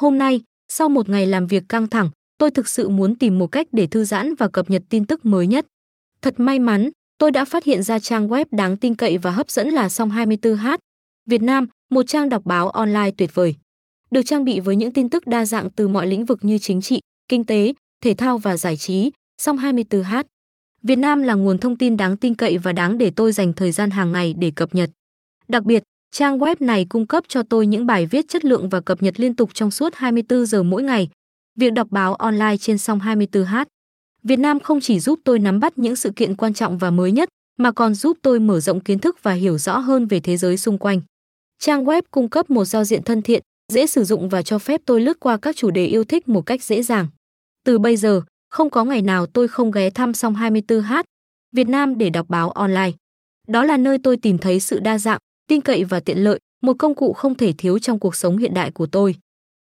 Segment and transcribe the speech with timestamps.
[0.00, 3.46] Hôm nay, sau một ngày làm việc căng thẳng, tôi thực sự muốn tìm một
[3.46, 5.66] cách để thư giãn và cập nhật tin tức mới nhất.
[6.22, 9.50] Thật may mắn, tôi đã phát hiện ra trang web đáng tin cậy và hấp
[9.50, 10.78] dẫn là Song 24H.
[11.26, 13.54] Việt Nam, một trang đọc báo online tuyệt vời.
[14.10, 16.80] Được trang bị với những tin tức đa dạng từ mọi lĩnh vực như chính
[16.80, 17.72] trị, kinh tế,
[18.04, 19.10] thể thao và giải trí,
[19.42, 20.24] Song 24H.
[20.82, 23.72] Việt Nam là nguồn thông tin đáng tin cậy và đáng để tôi dành thời
[23.72, 24.90] gian hàng ngày để cập nhật.
[25.48, 28.80] Đặc biệt, trang web này cung cấp cho tôi những bài viết chất lượng và
[28.80, 31.08] cập nhật liên tục trong suốt 24 giờ mỗi ngày.
[31.58, 33.64] Việc đọc báo online trên song 24H.
[34.22, 37.12] Việt Nam không chỉ giúp tôi nắm bắt những sự kiện quan trọng và mới
[37.12, 37.28] nhất,
[37.58, 40.56] mà còn giúp tôi mở rộng kiến thức và hiểu rõ hơn về thế giới
[40.56, 41.00] xung quanh.
[41.58, 44.80] Trang web cung cấp một giao diện thân thiện, dễ sử dụng và cho phép
[44.84, 47.06] tôi lướt qua các chủ đề yêu thích một cách dễ dàng.
[47.64, 51.02] Từ bây giờ, không có ngày nào tôi không ghé thăm song 24H
[51.52, 52.92] Việt Nam để đọc báo online.
[53.48, 56.76] Đó là nơi tôi tìm thấy sự đa dạng, tin cậy và tiện lợi, một
[56.78, 59.14] công cụ không thể thiếu trong cuộc sống hiện đại của tôi.